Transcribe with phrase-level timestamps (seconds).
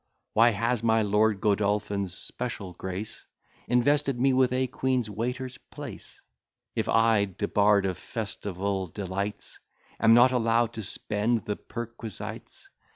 [0.33, 3.23] Why has my Lord Godolphin's special grace
[3.67, 6.19] Invested me with a queen's waiter's place,
[6.75, 9.59] If I, debarr'd of festival delights,
[9.99, 12.67] Am not allow'd to spend the perquisites?